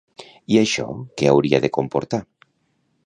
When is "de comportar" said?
1.67-2.23